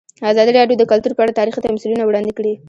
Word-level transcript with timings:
ازادي 0.31 0.51
راډیو 0.59 0.79
د 0.79 0.83
کلتور 0.91 1.11
په 1.15 1.21
اړه 1.23 1.37
تاریخي 1.39 1.61
تمثیلونه 1.67 2.03
وړاندې 2.05 2.31
کړي. 2.37 2.53